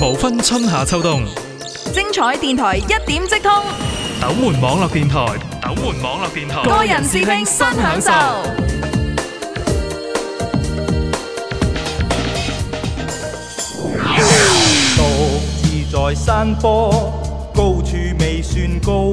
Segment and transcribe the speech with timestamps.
[0.00, 1.24] 无分春夏秋冬，
[1.92, 3.50] 精彩电台一点即通。
[4.22, 5.26] 斗门网络电台，
[5.60, 8.12] 斗门网络电台，多人视听，新享受。
[14.96, 16.90] 独自在山坡，
[17.52, 19.12] 高处未算高。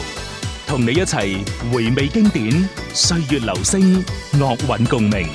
[0.67, 1.39] 同你一齐
[1.71, 4.03] 回味经典岁月流星，
[4.39, 5.27] 乐韵共鸣。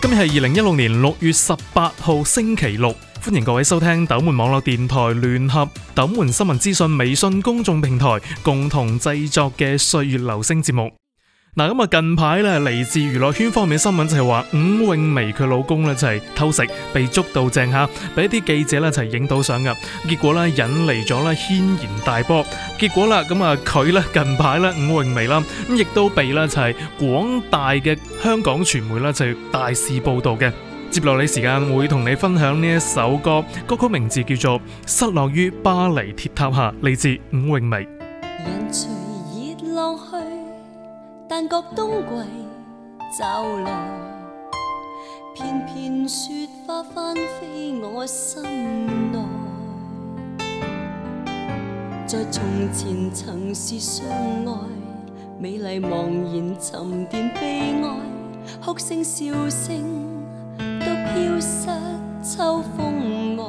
[0.00, 10.90] 今日系二零一六年六月十八号星期六，欢迎各位收听斗门网络电台联合斗门新闻资讯微信公众平台共同制作嘅《岁月流星节目。
[11.56, 19.72] 嗱，咁啊近排咧嚟自娱乐圈方面新闻就系话伍咏薇佢老公咧就系偷食被捉到正吓，俾一啲记者咧就系影到相噶，
[20.08, 22.44] 结果咧引嚟咗咧轩然大波，
[22.76, 30.52] 结果啦咁啊佢咧近排咧伍咏薇啦，咁亦都被咧就系广大嘅香港传媒咧就大肆报道嘅。
[30.90, 37.86] 接落嚟时间会同你分享呢一首歌，歌曲名字叫做《失落于巴黎铁塔下》，嚟自伍咏薇。
[41.26, 43.24] 但觉冬季走
[43.64, 43.88] 来，
[45.34, 48.44] 片片雪花翻飞我心
[49.10, 49.18] 内。
[52.06, 54.52] 在从前曾是相爱，
[55.38, 57.96] 美丽茫然沉淀悲哀，
[58.62, 60.04] 哭声笑声
[60.58, 61.68] 都飘失
[62.22, 63.44] 秋风外。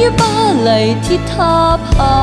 [0.02, 0.70] ย่อบ้าไหล
[1.04, 1.54] ที่ทา
[1.86, 2.14] ผา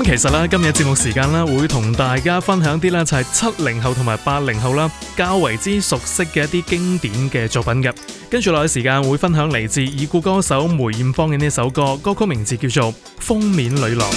[0.00, 7.94] 咁其实咧，今日节目时间咧，会同大家分享啲咧就系七零后同埋八零后啦，较为之熟悉嘅一啲经典嘅作品嘅。
[8.30, 14.08] 跟住落去时间会分享嚟自已故歌手梅艳芳嘅呢首歌，歌曲名字叫做《封面女郎》。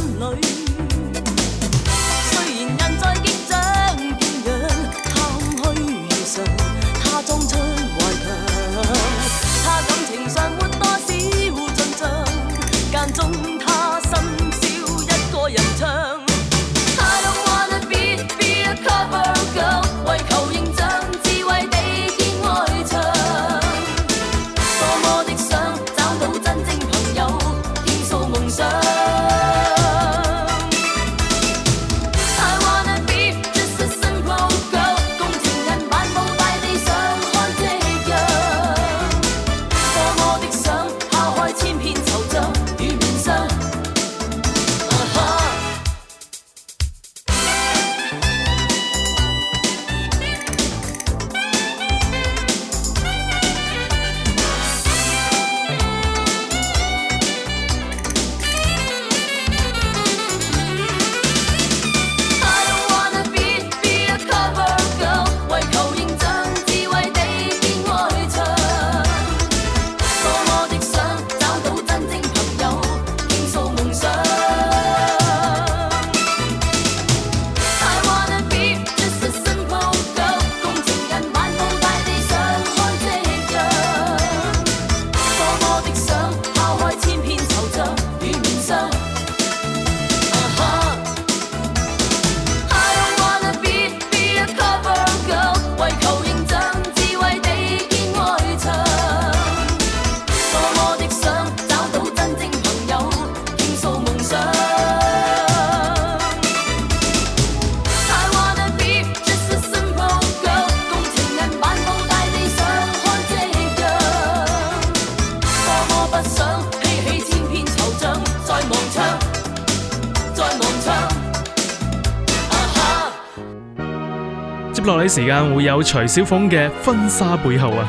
[125.13, 127.83] 时间会有徐小凤嘅《婚纱背后》啊，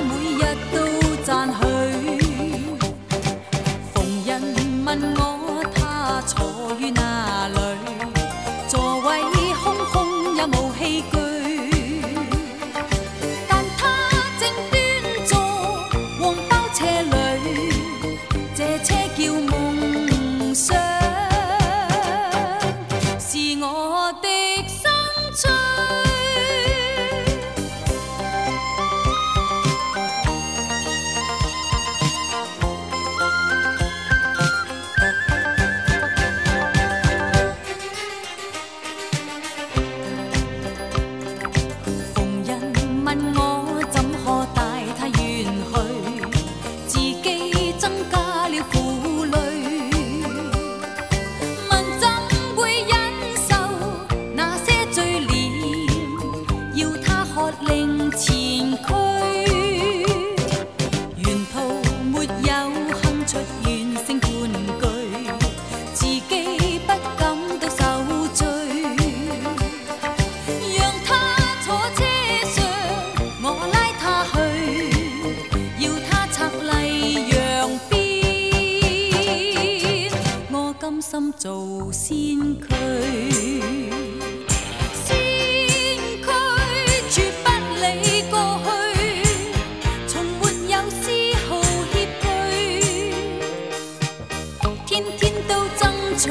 [95.01, 96.29] 天天都争取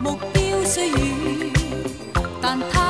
[0.00, 1.50] 目标虽远，
[2.42, 2.89] 但他。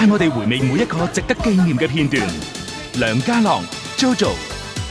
[0.00, 2.26] 带我哋回味每一个值得纪念嘅片段，
[2.96, 3.60] 梁家乐
[3.98, 4.30] Jojo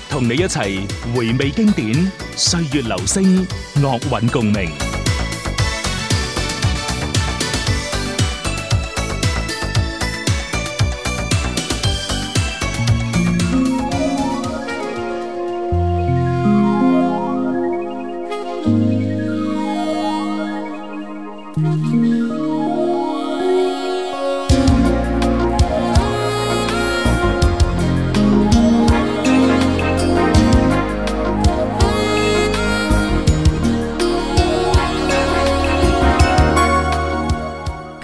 [0.07, 0.85] 同你一齐
[1.17, 3.37] 回味经典岁月流星，
[3.81, 4.69] 乐韵共鸣。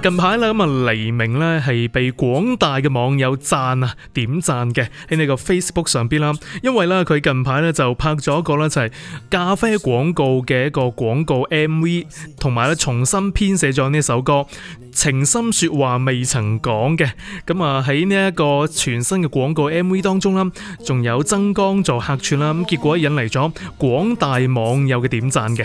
[0.00, 6.32] 近排啦，咁啊黎明咧系被广大嘅网友赞啊点赞嘅喺呢个 Facebook 上边啦，
[6.62, 8.92] 因为咧佢近排咧就拍咗一个咧就系
[9.30, 12.06] 咖啡广告嘅一个广告 MV，
[12.38, 14.32] 同埋咧重新编写咗呢首歌
[14.92, 17.10] 《情深说话未曾讲》嘅，
[17.46, 20.50] 咁啊喺呢一个全新嘅广告 MV 当中啦，
[20.84, 25.64] 仲有增光做客串啦，咁结果引嚟咗广大网友嘅点赞嘅。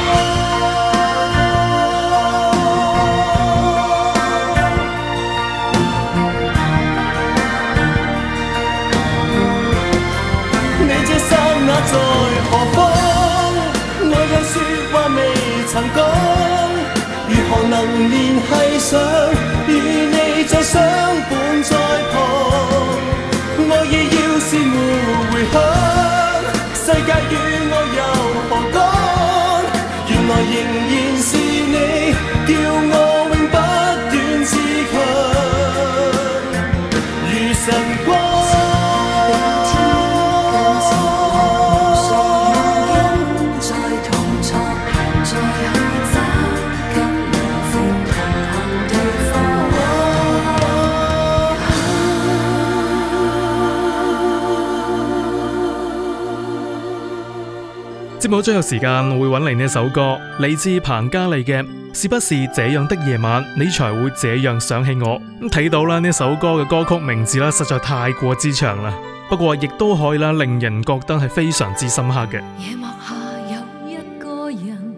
[58.32, 68.90] 果将有时间会揾嚟呢首歌嚟自彭嘉莉嘅是不是这样的夜晚你才会这样想起我咁睇到啦呢首歌嘅歌曲名字啦实在太过之长啦
[69.28, 73.14] 不过亦都可以啦令人觉得系非常之深刻嘅夜幕下
[73.50, 74.94] 有一个人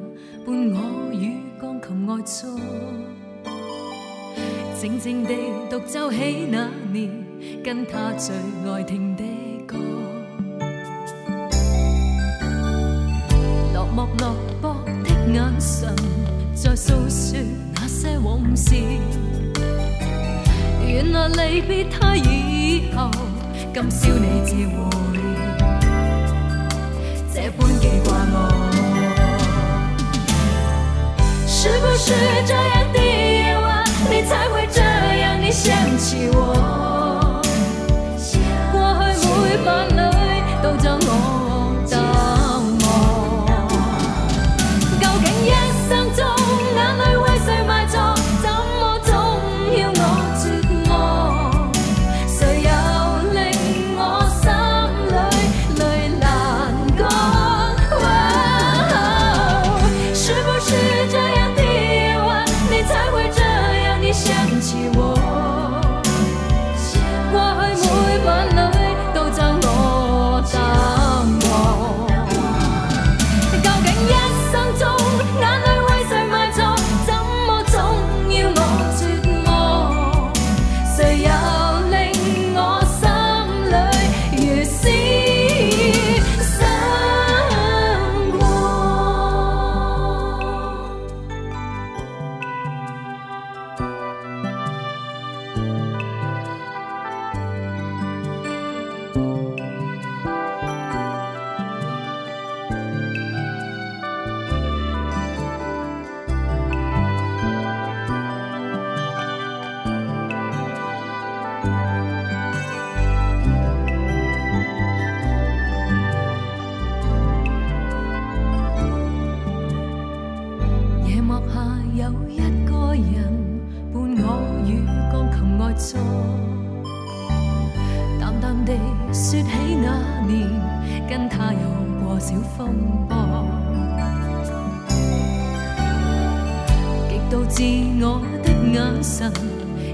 [0.46, 2.60] 伴我于钢琴外出
[4.80, 5.34] 静静地
[5.68, 7.10] 独奏起那年
[7.64, 8.32] 跟他最
[8.72, 9.24] 爱听的
[15.34, 15.94] 眼神
[16.54, 18.76] 在那些往事。
[20.86, 21.88] 原以
[23.74, 24.70] 今宵你般
[31.46, 32.12] 是不是
[32.46, 36.83] 这样的夜晚，你才会这样的想起我？